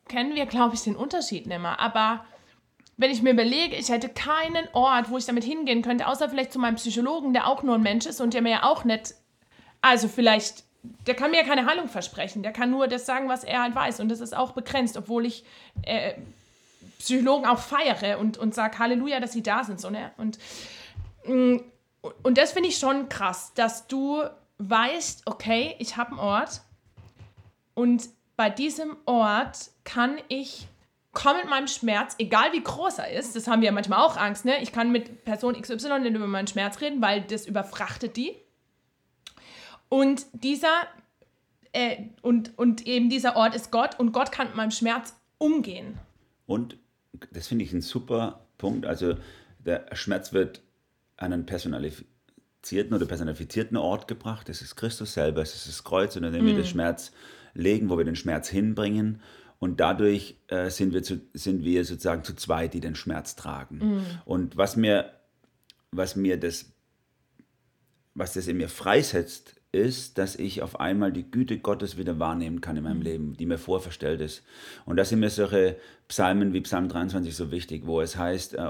[0.09, 1.79] kennen wir, glaube ich, den Unterschied nicht mehr.
[1.79, 2.25] Aber
[2.97, 6.51] wenn ich mir überlege, ich hätte keinen Ort, wo ich damit hingehen könnte, außer vielleicht
[6.51, 9.13] zu meinem Psychologen, der auch nur ein Mensch ist und der mir ja auch nicht,
[9.81, 10.65] also vielleicht,
[11.07, 13.73] der kann mir ja keine Heilung versprechen, der kann nur das sagen, was er halt
[13.73, 15.45] weiß und das ist auch begrenzt, obwohl ich
[15.83, 16.15] äh,
[16.97, 19.79] Psychologen auch feiere und, und sage Halleluja, dass sie da sind.
[19.79, 20.11] So, ne?
[20.17, 20.37] Und
[21.25, 21.59] mm,
[22.23, 24.23] und das finde ich schon krass, dass du
[24.57, 26.61] weißt, okay, ich habe einen Ort
[27.73, 28.09] und
[28.39, 30.69] bei diesem Ort kann ich
[31.11, 34.15] komme mit meinem Schmerz, egal wie groß er ist, das haben wir ja manchmal auch
[34.15, 34.63] Angst, ne?
[34.63, 38.33] Ich kann mit Person XY nicht über meinen Schmerz reden, weil das überfrachtet die.
[39.89, 40.71] Und dieser
[41.73, 45.99] äh, und, und eben dieser Ort ist Gott und Gott kann mit meinem Schmerz umgehen.
[46.45, 46.77] Und
[47.31, 48.85] das finde ich ein super Punkt.
[48.85, 49.15] Also
[49.65, 50.61] der Schmerz wird
[51.17, 54.47] an einen personalisierten oder personifizierten Ort gebracht.
[54.47, 56.47] Das ist Christus selber, es ist das Kreuz, unter dem mm.
[56.47, 57.11] wir den Schmerz
[57.53, 59.21] legen, wo wir den Schmerz hinbringen.
[59.59, 63.77] Und dadurch äh, sind, wir zu, sind wir sozusagen zu zweit, die den Schmerz tragen.
[63.77, 64.05] Mm.
[64.23, 65.11] Und was mir,
[65.91, 66.71] was mir das,
[68.13, 72.61] was das in mir freisetzt, ist, dass ich auf einmal die Güte Gottes wieder wahrnehmen
[72.61, 73.03] kann in meinem mm.
[73.03, 74.43] Leben, die mir vorverstellt ist.
[74.85, 75.75] Und da sind mir solche
[76.07, 78.69] Psalmen wie Psalm 23 so wichtig, wo es heißt, äh,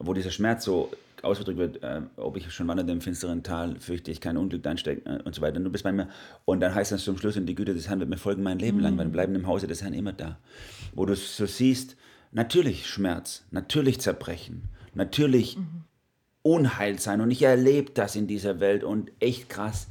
[0.00, 0.90] wo dieser Schmerz so
[1.26, 5.06] ausgedrückt wird, äh, ob ich schon wanderte im finsteren Tal, fürchte ich kein Unglück einstecken
[5.06, 5.60] äh, und so weiter.
[5.60, 6.08] Du bist bei mir.
[6.44, 8.58] Und dann heißt das zum Schluss, und die Güte des Herrn wird mir folgen mein
[8.58, 8.82] Leben mhm.
[8.82, 10.38] lang, weil wir bleiben im Hause des Herrn immer da.
[10.94, 11.96] Wo du so siehst,
[12.32, 15.84] natürlich Schmerz, natürlich Zerbrechen, natürlich mhm.
[16.42, 17.20] Unheil sein.
[17.20, 19.88] Und ich erlebe das in dieser Welt und echt krass.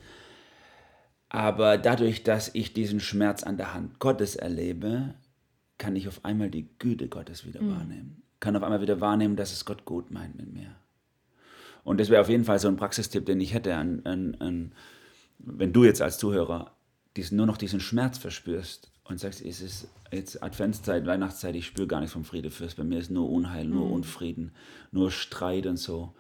[1.29, 5.15] Aber dadurch, dass ich diesen Schmerz an der Hand Gottes erlebe,
[5.77, 7.71] kann ich auf einmal die Güte Gottes wieder mhm.
[7.71, 8.23] wahrnehmen.
[8.39, 10.75] Kann auf einmal wieder wahrnehmen, dass es Gott gut meint mit mir.
[11.85, 14.71] Und das wäre auf jeden Fall so ein Praxistipp, den ich hätte, an, an, an,
[15.37, 16.75] wenn du jetzt als Zuhörer
[17.15, 21.87] diesen, nur noch diesen Schmerz verspürst und sagst, es ist jetzt Adventszeit, Weihnachtszeit, ich spüre
[21.87, 23.93] gar nichts vom Friedefürst, bei mir ist nur Unheil, nur mhm.
[23.93, 24.51] Unfrieden,
[24.91, 26.15] nur Streit und so.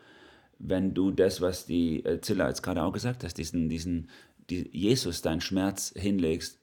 [0.59, 4.09] Wenn du das, was die äh, Zilla jetzt gerade auch gesagt hast, diesen, diesen
[4.51, 6.59] die Jesus deinen Schmerz hinlegst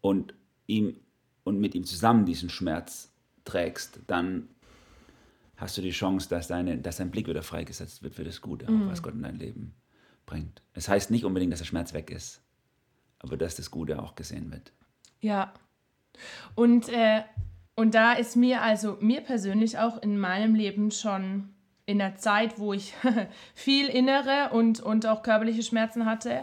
[0.00, 0.34] und
[0.66, 0.96] ihm
[1.44, 3.12] und mit ihm zusammen diesen Schmerz
[3.44, 4.48] trägst, dann
[5.56, 8.70] hast du die Chance, dass, deine, dass dein Blick wieder freigesetzt wird für das Gute,
[8.70, 8.88] mhm.
[8.88, 9.74] was Gott in dein Leben
[10.26, 10.62] bringt.
[10.72, 12.42] Es heißt nicht unbedingt, dass der Schmerz weg ist,
[13.18, 14.72] aber dass das Gute auch gesehen wird.
[15.20, 15.52] Ja.
[16.54, 17.22] Und, äh,
[17.74, 21.50] und da ist mir, also mir persönlich auch in meinem Leben schon
[21.86, 22.94] in der Zeit, wo ich
[23.54, 26.42] viel innere und, und auch körperliche Schmerzen hatte,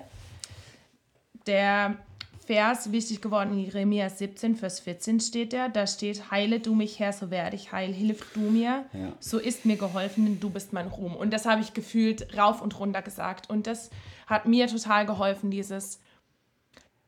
[1.47, 1.97] der
[2.45, 5.69] Vers wichtig geworden in Jeremia 17, Vers 14 steht der.
[5.69, 7.93] Da steht, heile du mich Herr, so werde ich heil.
[7.93, 9.13] Hilf du mir, ja.
[9.19, 11.15] so ist mir geholfen, denn du bist mein Ruhm.
[11.15, 13.49] Und das habe ich gefühlt rauf und runter gesagt.
[13.49, 13.91] Und das
[14.25, 15.99] hat mir total geholfen, dieses,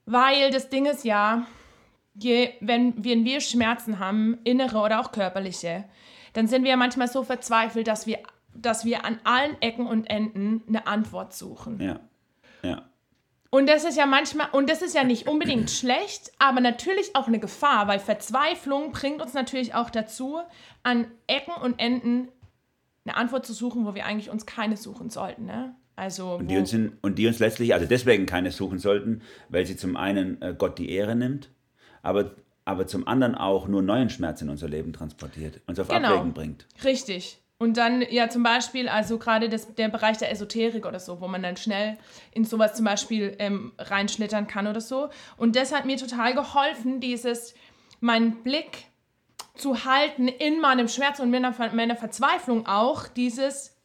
[0.06, 1.48] weil das Ding ist ja,
[2.14, 5.86] je, wenn, wenn wir Schmerzen haben, innere oder auch körperliche,
[6.34, 8.20] dann sind wir ja manchmal so verzweifelt, dass wir,
[8.54, 11.80] dass wir an allen Ecken und Enden eine Antwort suchen.
[11.80, 12.00] Ja,
[12.62, 12.84] ja.
[13.54, 17.28] Und das ist ja manchmal, und das ist ja nicht unbedingt schlecht, aber natürlich auch
[17.28, 20.40] eine Gefahr, weil Verzweiflung bringt uns natürlich auch dazu,
[20.82, 22.30] an Ecken und Enden
[23.06, 25.46] eine Antwort zu suchen, wo wir eigentlich uns keine suchen sollten.
[25.46, 25.76] Ne?
[25.96, 29.68] Also, und, die uns in, und die uns letztlich, also deswegen keine suchen sollten, weil
[29.68, 31.52] sie zum einen äh, Gott die Ehre nimmt,
[32.02, 32.32] aber,
[32.66, 36.08] aber zum anderen auch nur neuen Schmerz in unser Leben transportiert, uns auf genau.
[36.08, 36.66] Abwägen bringt.
[36.84, 37.43] Richtig.
[37.64, 41.42] Und dann ja zum Beispiel, also gerade der Bereich der Esoterik oder so, wo man
[41.42, 41.98] dann schnell
[42.34, 45.10] in sowas zum Beispiel ähm, reinschlittern kann oder so.
[45.38, 47.54] Und das hat mir total geholfen, dieses,
[48.02, 48.88] meinen Blick
[49.56, 53.78] zu halten in meinem Schmerz und meiner, meiner Verzweiflung auch, dieses,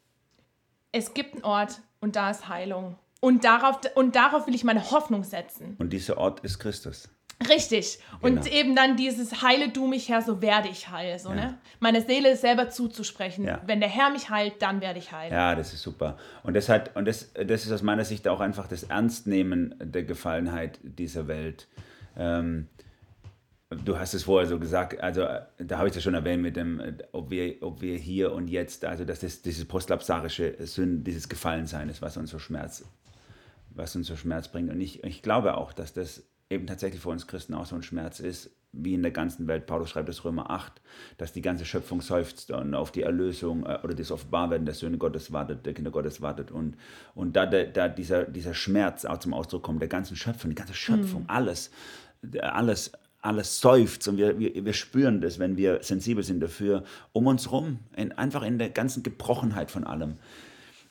[0.90, 2.98] es gibt einen Ort und da ist Heilung.
[3.20, 5.76] Und darauf, und darauf will ich meine Hoffnung setzen.
[5.78, 7.10] Und dieser Ort ist Christus.
[7.46, 7.98] Richtig.
[8.20, 8.40] Genau.
[8.40, 11.18] Und eben dann dieses Heile du mich Herr, so werde ich heil.
[11.18, 11.34] So, ja.
[11.34, 11.58] ne?
[11.78, 13.44] Meine Seele selber zuzusprechen.
[13.44, 13.62] Ja.
[13.66, 15.30] Wenn der Herr mich heilt, dann werde ich heil.
[15.30, 16.18] Ja, das ist super.
[16.42, 20.02] Und das, hat, und das, das ist aus meiner Sicht auch einfach das Ernstnehmen der
[20.02, 21.68] Gefallenheit dieser Welt.
[22.16, 22.66] Ähm,
[23.70, 25.24] du hast es vorher so gesagt, also
[25.58, 28.48] da habe ich es ja schon erwähnt mit dem, ob wir, ob wir hier und
[28.48, 32.84] jetzt, also dass das dieses postlapsarische Sünden, dieses Gefallensein ist, was uns so Schmerz,
[33.70, 34.70] was uns so Schmerz bringt.
[34.70, 37.82] Und ich, ich glaube auch, dass das eben tatsächlich für uns Christen auch so ein
[37.82, 39.66] Schmerz ist, wie in der ganzen Welt.
[39.66, 40.80] Paulus schreibt das Römer 8,
[41.16, 44.98] dass die ganze Schöpfung seufzt und auf die Erlösung äh, oder das Offenbarwerden der Söhne
[44.98, 46.50] Gottes wartet, der Kinder Gottes wartet.
[46.50, 46.76] Und,
[47.14, 50.74] und da, da dieser, dieser Schmerz auch zum Ausdruck kommt, der ganzen Schöpfung, die ganze
[50.74, 51.30] Schöpfung, mhm.
[51.30, 51.70] alles,
[52.40, 57.26] alles, alles seufzt und wir, wir, wir spüren das, wenn wir sensibel sind dafür, um
[57.26, 60.16] uns rum, in, einfach in der ganzen Gebrochenheit von allem.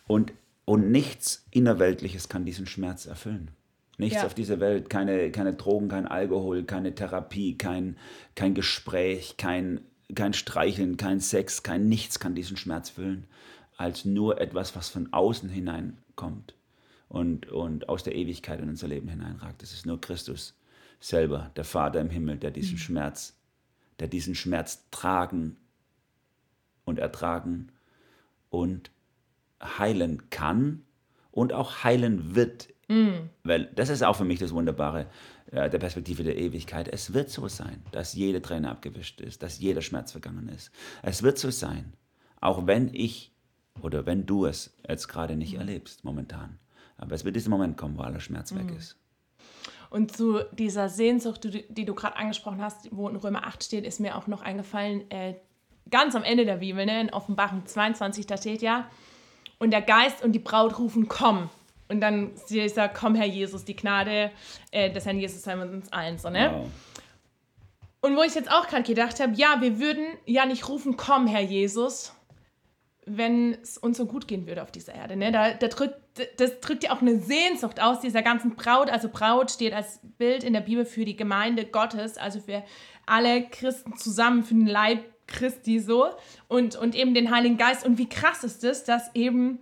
[0.08, 0.34] Und,
[0.66, 3.52] und nichts Innerweltliches kann diesen Schmerz erfüllen.
[3.98, 4.26] Nichts ja.
[4.26, 7.98] auf dieser Welt, keine, keine Drogen, kein Alkohol, keine Therapie, kein,
[8.36, 9.82] kein Gespräch, kein,
[10.14, 13.26] kein Streicheln, kein Sex, kein Nichts kann diesen Schmerz füllen,
[13.76, 16.54] als nur etwas, was von außen hineinkommt
[17.10, 19.62] und, und aus der Ewigkeit in unser Leben hineinragt.
[19.62, 20.56] Das ist nur Christus
[21.00, 22.80] selber, der Vater im Himmel, der diesen mhm.
[22.80, 23.36] Schmerz,
[24.00, 25.58] der diesen Schmerz tragen
[26.86, 27.72] und ertragen
[28.50, 28.92] und
[29.62, 30.84] heilen kann
[31.32, 32.70] und auch heilen wird.
[32.88, 33.30] Mm.
[33.44, 35.08] Weil das ist auch für mich das Wunderbare
[35.52, 36.88] äh, der Perspektive der Ewigkeit.
[36.88, 40.72] Es wird so sein, dass jede Träne abgewischt ist, dass jeder Schmerz vergangen ist.
[41.04, 41.94] Es wird so sein,
[42.40, 43.34] auch wenn ich
[43.82, 45.60] oder wenn du es jetzt gerade nicht mm.
[45.60, 46.60] erlebst momentan.
[46.98, 48.58] Aber es wird dieser Moment kommen, wo aller Schmerz mm.
[48.58, 48.98] weg ist.
[49.90, 53.86] Und zu dieser Sehnsucht, die, die du gerade angesprochen hast, wo in Römer 8 steht,
[53.86, 55.36] ist mir auch noch eingefallen, äh,
[55.90, 58.90] ganz am Ende der Bibel, ne, in Offenbarung 22, da steht ja,
[59.60, 61.50] und der Geist und die Braut rufen, komm.
[61.90, 64.32] Und dann sie sagt, komm, Herr Jesus, die Gnade
[64.72, 66.18] äh, des Herrn Jesus sei mit uns allen.
[66.18, 66.52] So, ne?
[66.54, 66.68] Wow.
[68.02, 71.28] Und wo ich jetzt auch gerade gedacht habe, ja, wir würden ja nicht rufen, komm,
[71.28, 72.14] Herr Jesus,
[73.06, 75.16] wenn es uns so gut gehen würde auf dieser Erde.
[75.16, 75.32] Ne?
[75.32, 75.96] Da, da drückt,
[76.38, 78.90] das drückt ja auch eine Sehnsucht aus dieser ganzen Braut.
[78.90, 82.64] Also Braut steht als Bild in der Bibel für die Gemeinde Gottes, also für
[83.06, 86.10] alle Christen zusammen, für den Leib Christi so
[86.48, 87.86] und, und eben den Heiligen Geist.
[87.86, 89.60] Und wie krass ist es, dass eben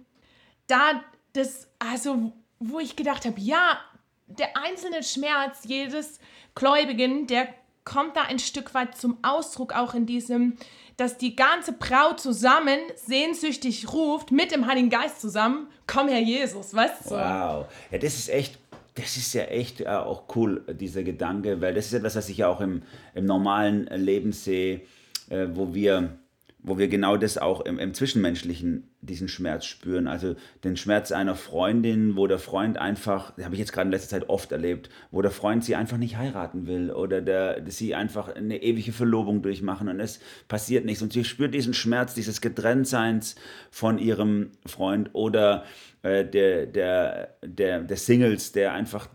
[0.67, 1.03] da
[1.35, 3.79] das, also wo ich gedacht habe, ja,
[4.27, 6.19] der einzelne Schmerz jedes
[6.55, 7.47] Gläubigen, der
[7.83, 10.57] kommt da ein Stück weit zum Ausdruck, auch in diesem,
[10.97, 16.73] dass die ganze Braut zusammen sehnsüchtig ruft, mit dem Heiligen Geist zusammen, komm Herr Jesus,
[16.73, 17.09] weißt du?
[17.11, 18.57] Wow, ja, das ist echt,
[18.95, 22.37] das ist ja echt äh, auch cool, dieser Gedanke, weil das ist etwas, was ich
[22.37, 22.81] ja auch im,
[23.13, 24.81] im normalen Leben sehe,
[25.29, 26.17] äh, wo wir
[26.65, 30.07] wo wir genau das auch im, im, Zwischenmenschlichen diesen Schmerz spüren.
[30.07, 34.19] Also den Schmerz einer Freundin, wo der Freund einfach, habe ich jetzt gerade in letzter
[34.19, 38.33] Zeit oft erlebt, wo der Freund sie einfach nicht heiraten will oder der, sie einfach
[38.33, 41.01] eine ewige Verlobung durchmachen und es passiert nichts.
[41.01, 43.35] Und sie spürt diesen Schmerz dieses Getrenntseins
[43.71, 45.63] von ihrem Freund oder
[46.01, 49.09] äh, der, der, der, der Singles, der einfach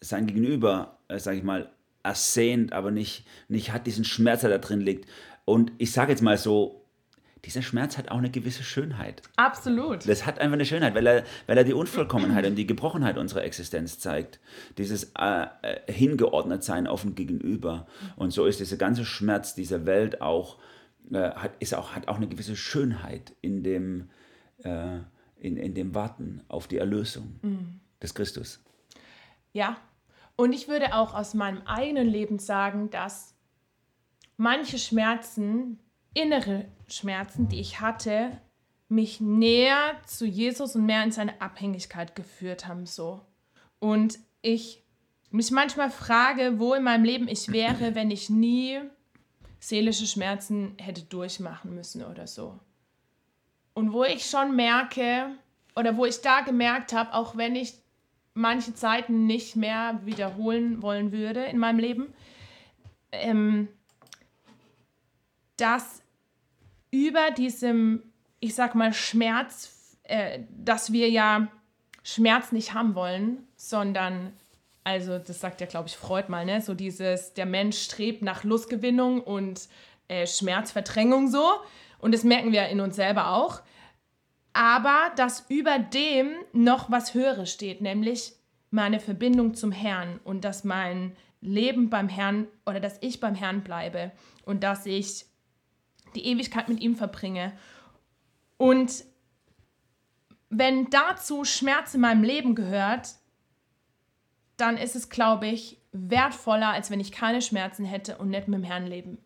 [0.00, 1.70] sein Gegenüber, äh, sage ich mal,
[2.02, 5.08] ersehnt, aber nicht, nicht hat diesen Schmerz, der da drin liegt.
[5.44, 6.85] Und ich sage jetzt mal so,
[7.46, 9.22] dieser Schmerz hat auch eine gewisse Schönheit.
[9.36, 10.06] Absolut.
[10.08, 13.44] Das hat einfach eine Schönheit, weil er, weil er die Unvollkommenheit und die Gebrochenheit unserer
[13.44, 14.40] Existenz zeigt.
[14.78, 17.86] Dieses äh, äh, hingeordnet sein auf ein Gegenüber.
[18.16, 20.58] Und so ist dieser ganze Schmerz dieser Welt auch,
[21.12, 24.10] äh, hat, ist auch, hat auch eine gewisse Schönheit in dem,
[24.64, 24.98] äh,
[25.38, 27.80] in, in dem Warten auf die Erlösung mhm.
[28.02, 28.62] des Christus.
[29.52, 29.76] Ja,
[30.36, 33.34] und ich würde auch aus meinem eigenen Leben sagen, dass
[34.36, 35.78] manche Schmerzen,
[36.16, 38.40] innere Schmerzen, die ich hatte,
[38.88, 43.20] mich näher zu Jesus und mehr in seine Abhängigkeit geführt haben so.
[43.78, 44.82] Und ich
[45.30, 48.80] mich manchmal frage, wo in meinem Leben ich wäre, wenn ich nie
[49.58, 52.58] seelische Schmerzen hätte durchmachen müssen oder so.
[53.74, 55.30] Und wo ich schon merke,
[55.74, 57.74] oder wo ich da gemerkt habe, auch wenn ich
[58.32, 62.14] manche Zeiten nicht mehr wiederholen wollen würde in meinem Leben,
[63.12, 63.68] ähm,
[65.56, 66.02] dass
[66.96, 68.02] über diesem,
[68.40, 71.48] ich sag mal, Schmerz, äh, dass wir ja
[72.02, 74.32] Schmerz nicht haben wollen, sondern,
[74.82, 76.62] also das sagt ja, glaube ich, Freud mal, ne?
[76.62, 79.68] So dieses, der Mensch strebt nach Lustgewinnung und
[80.08, 81.44] äh, Schmerzverdrängung so.
[81.98, 83.60] Und das merken wir in uns selber auch.
[84.54, 88.32] Aber dass über dem noch was Höheres steht, nämlich
[88.70, 93.62] meine Verbindung zum Herrn und dass mein Leben beim Herrn oder dass ich beim Herrn
[93.62, 94.12] bleibe
[94.44, 95.26] und dass ich
[96.16, 97.52] die Ewigkeit mit ihm verbringe.
[98.56, 99.04] Und
[100.48, 103.10] wenn dazu Schmerz in meinem Leben gehört,
[104.56, 108.58] dann ist es, glaube ich, wertvoller, als wenn ich keine Schmerzen hätte und nicht mit
[108.58, 109.18] dem Herrn leben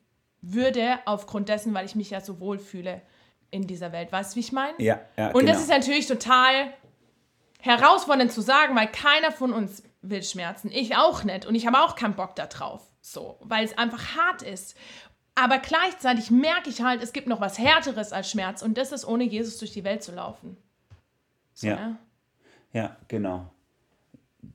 [0.43, 3.03] würde, aufgrund dessen, weil ich mich ja so wohl fühle
[3.51, 4.11] in dieser Welt.
[4.13, 4.75] Weißt du, wie ich meine?
[4.79, 5.29] Ja, ja.
[5.29, 5.53] Und genau.
[5.53, 6.73] das ist natürlich total
[7.61, 10.71] herausfordernd zu sagen, weil keiner von uns will Schmerzen.
[10.73, 11.47] Ich auch nicht.
[11.47, 12.91] Und ich habe auch keinen Bock da drauf.
[13.03, 14.77] So, weil es einfach hart ist.
[15.41, 19.07] Aber gleichzeitig merke ich halt, es gibt noch was Härteres als Schmerz und das ist,
[19.07, 20.57] ohne Jesus durch die Welt zu laufen.
[21.55, 21.75] So, ja.
[21.75, 21.99] ja.
[22.73, 23.51] Ja, genau.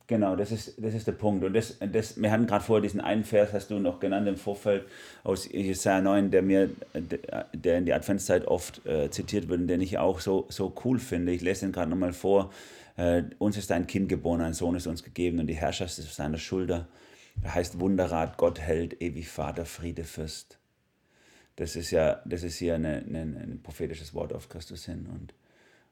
[0.07, 1.43] Genau, das ist, das ist der Punkt.
[1.43, 4.37] Und das, das, wir hatten gerade vorher diesen einen Vers, hast du noch genannt im
[4.37, 4.85] Vorfeld
[5.23, 6.69] aus Jesaja 9, der mir,
[7.53, 10.99] der in die Adventszeit oft äh, zitiert wird und den ich auch so, so cool
[10.99, 11.31] finde.
[11.31, 12.51] Ich lese den gerade nochmal vor.
[12.97, 16.05] Äh, uns ist ein Kind geboren, ein Sohn ist uns gegeben und die Herrschaft ist
[16.05, 16.87] auf seiner Schulter.
[17.43, 20.57] Er heißt Wunderrat, Gott hält, ewig Vater, Friede, Fürst.
[21.55, 25.07] Das ist ja, das ist hier eine, eine, ein prophetisches Wort auf Christus hin.
[25.11, 25.33] Und,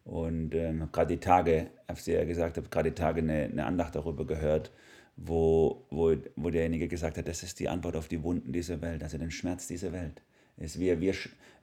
[0.03, 3.65] und ähm, gerade die Tage, habe ich ja gesagt, habe gerade die Tage eine, eine
[3.65, 4.71] Andacht darüber gehört,
[5.15, 9.03] wo, wo, wo derjenige gesagt hat, das ist die Antwort auf die Wunden dieser Welt,
[9.03, 10.21] also den Schmerz dieser Welt.
[10.57, 11.13] Ist, wir, wir,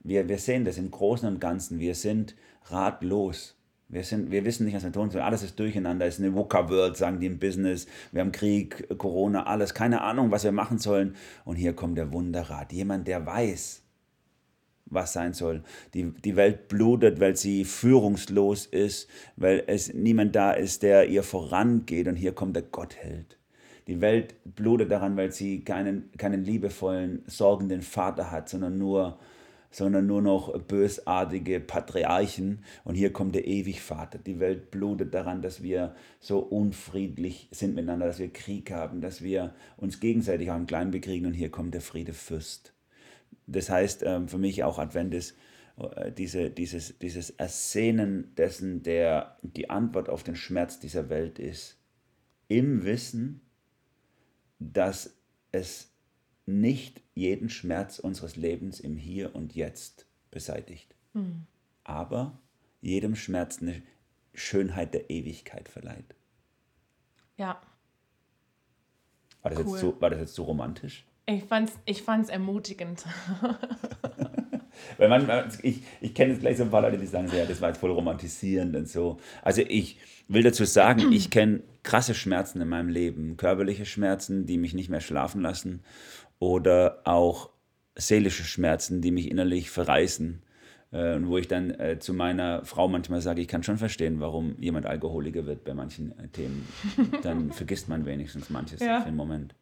[0.03, 2.35] wir, wir sehen das im Großen und Ganzen, wir sind
[2.65, 3.57] ratlos.
[3.89, 5.25] Wir, sind, wir wissen nicht, was wir tun sollen.
[5.25, 6.07] Alles ist durcheinander.
[6.07, 7.89] Es ist eine VUCA-World, sagen die im Business.
[8.13, 9.75] Wir haben Krieg, Corona, alles.
[9.75, 11.17] Keine Ahnung, was wir machen sollen.
[11.45, 12.73] Und hier kommt der Wunderrat.
[12.73, 13.83] Jemand, der weiß,
[14.91, 15.63] was sein soll.
[15.95, 21.23] Die, die Welt blutet, weil sie führungslos ist, weil es niemand da ist, der ihr
[21.23, 23.39] vorangeht und hier kommt der Gottheld.
[23.87, 29.19] Die Welt blutet daran, weil sie keinen, keinen liebevollen, sorgenden Vater hat, sondern nur,
[29.71, 32.63] sondern nur noch bösartige Patriarchen.
[32.85, 34.19] Und hier kommt der Ewigvater.
[34.19, 39.23] Die Welt blutet daran, dass wir so unfriedlich sind miteinander, dass wir Krieg haben, dass
[39.23, 41.27] wir uns gegenseitig auch im Kleinen bekriegen.
[41.27, 42.73] Und hier kommt der Friede Fürst.
[43.51, 45.37] Das heißt ähm, für mich auch Advent ist
[45.77, 51.79] äh, diese, dieses, dieses Ersehnen dessen, der die Antwort auf den Schmerz dieser Welt ist,
[52.49, 53.41] im Wissen,
[54.59, 55.17] dass
[55.53, 55.93] es
[56.47, 61.47] nicht jeden Schmerz unseres Lebens im Hier und Jetzt beseitigt, mhm.
[61.85, 62.39] aber
[62.81, 63.83] jedem Schmerz eine
[64.35, 66.15] Schönheit der Ewigkeit verleiht.
[67.37, 67.61] Ja.
[69.43, 69.71] War das, cool.
[69.71, 71.07] jetzt, so, war das jetzt so romantisch?
[71.31, 73.05] Ich fand's, ich fand's ermutigend.
[74.99, 77.61] Weil man, ich, ich kenne jetzt gleich so ein paar Leute, die sagen, ja, das
[77.61, 79.19] war jetzt voll romantisierend und so.
[79.43, 84.59] Also ich will dazu sagen, ich kenne krasse Schmerzen in meinem Leben, körperliche Schmerzen, die
[84.59, 85.83] mich nicht mehr schlafen lassen
[86.39, 87.51] oder auch
[87.95, 90.43] seelische Schmerzen, die mich innerlich verreißen.
[90.93, 94.19] Äh, und wo ich dann äh, zu meiner Frau manchmal sage, ich kann schon verstehen,
[94.19, 96.67] warum jemand Alkoholiker wird bei manchen äh, Themen.
[97.23, 99.01] Dann vergisst man wenigstens manches ja.
[99.01, 99.55] für einen Moment.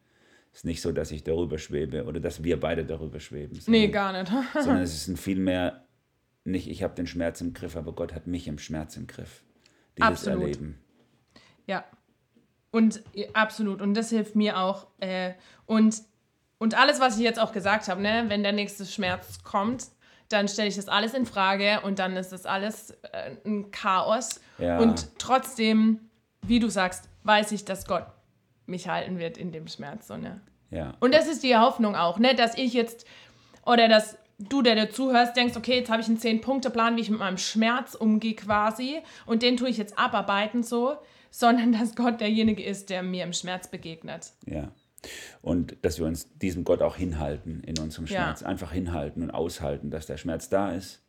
[0.52, 3.60] Es ist nicht so, dass ich darüber schwebe oder dass wir beide darüber schweben.
[3.60, 4.32] Sondern, nee, gar nicht.
[4.54, 5.84] sondern es ist ein vielmehr
[6.44, 9.44] nicht, ich habe den Schmerz im Griff, aber Gott hat mich im Schmerz im Griff.
[9.96, 10.42] Dieses absolut.
[10.42, 10.78] Erleben.
[11.66, 11.84] Ja.
[12.70, 13.02] Und
[13.34, 13.80] absolut.
[13.80, 14.86] Und das hilft mir auch.
[14.98, 15.34] Äh,
[15.66, 16.02] und,
[16.58, 19.86] und alles, was ich jetzt auch gesagt habe, ne, wenn der nächste Schmerz kommt,
[20.28, 24.40] dann stelle ich das alles in Frage und dann ist das alles äh, ein Chaos.
[24.58, 24.78] Ja.
[24.78, 26.10] Und trotzdem,
[26.42, 28.06] wie du sagst, weiß ich, dass Gott
[28.68, 30.08] mich halten wird in dem Schmerz.
[30.08, 30.40] So, ne?
[30.70, 30.94] ja.
[31.00, 32.34] Und das ist die Hoffnung auch, ne?
[32.34, 33.06] dass ich jetzt
[33.64, 37.10] oder dass du, der dir zuhörst, denkst, okay, jetzt habe ich einen Zehn-Punkte-Plan, wie ich
[37.10, 40.96] mit meinem Schmerz umgehe quasi und den tue ich jetzt abarbeiten so,
[41.30, 44.32] sondern dass Gott derjenige ist, der mir im Schmerz begegnet.
[44.46, 44.72] Ja.
[45.42, 48.40] Und dass wir uns diesem Gott auch hinhalten in unserem Schmerz.
[48.40, 48.46] Ja.
[48.46, 51.02] Einfach hinhalten und aushalten, dass der Schmerz da ist,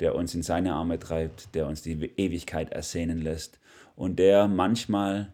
[0.00, 3.58] der uns in seine Arme treibt, der uns die Ewigkeit ersehnen lässt
[3.96, 5.32] und der manchmal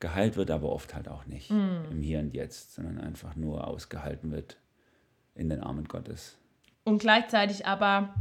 [0.00, 1.90] geheilt wird, aber oft halt auch nicht mm.
[1.90, 4.58] im Hier und Jetzt, sondern einfach nur ausgehalten wird
[5.34, 6.36] in den Armen Gottes.
[6.84, 8.14] Und gleichzeitig aber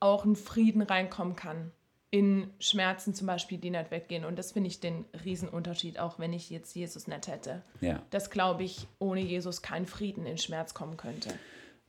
[0.00, 1.70] auch ein Frieden reinkommen kann
[2.12, 4.26] in Schmerzen zum Beispiel, die nicht weggehen.
[4.26, 7.62] Und das finde ich den Riesenunterschied, auch wenn ich jetzt Jesus nicht hätte.
[7.80, 8.02] Ja.
[8.10, 11.30] Dass, glaube ich, ohne Jesus kein Frieden in Schmerz kommen könnte.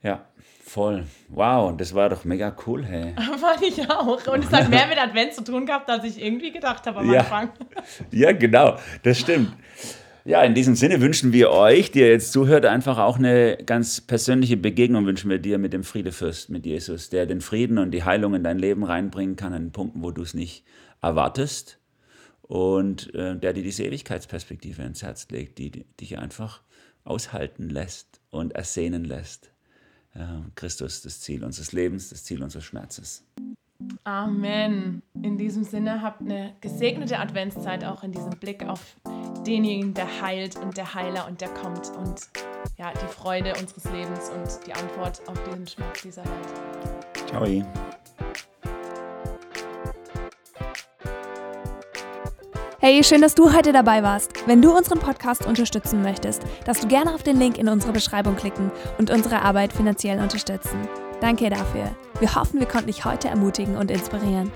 [0.04, 0.26] Ja,
[0.63, 1.06] voll.
[1.30, 3.16] Wow, das war doch mega cool, hey.
[3.39, 4.28] Fand ich auch.
[4.28, 7.12] Und es hat mehr mit Advent zu tun gehabt, als ich irgendwie gedacht habe am
[7.12, 7.22] ja.
[7.22, 7.50] Anfang.
[8.12, 9.54] Ja, genau, das stimmt.
[10.26, 14.00] Ja, in diesem Sinne wünschen wir euch, die ihr jetzt zuhört, einfach auch eine ganz
[14.00, 18.04] persönliche Begegnung wünschen wir dir mit dem Friedefürst, mit Jesus, der den Frieden und die
[18.04, 20.63] Heilung in dein Leben reinbringen kann, an Punkten, wo du es nicht
[21.02, 21.78] erwartest
[22.42, 26.62] und äh, der dir diese Ewigkeitsperspektive ins Herz legt, die, die dich einfach
[27.04, 29.53] aushalten lässt und ersehnen lässt.
[30.56, 33.23] Christus das Ziel unseres Lebens, das Ziel unseres Schmerzes.
[34.04, 35.02] Amen.
[35.21, 38.95] In diesem Sinne habt eine gesegnete Adventszeit auch in diesem Blick auf
[39.45, 42.21] denjenigen, der heilt und der Heiler und der kommt und
[42.78, 47.28] ja, die Freude unseres Lebens und die Antwort auf diesen Schmerz dieser Welt.
[47.28, 47.45] Ciao.
[52.86, 54.46] Hey, schön, dass du heute dabei warst.
[54.46, 58.36] Wenn du unseren Podcast unterstützen möchtest, darfst du gerne auf den Link in unserer Beschreibung
[58.36, 60.86] klicken und unsere Arbeit finanziell unterstützen.
[61.22, 61.96] Danke dafür.
[62.19, 64.52] Wir hoffen, wir konnten dich heute ermutigen und inspirieren.